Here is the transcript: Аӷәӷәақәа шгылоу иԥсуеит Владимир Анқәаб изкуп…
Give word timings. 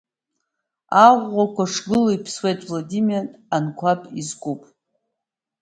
Аӷәӷәақәа 1.05 1.63
шгылоу 1.73 2.13
иԥсуеит 2.15 2.59
Владимир 2.67 3.23
Анқәаб 3.55 4.01
изкуп… 4.19 4.61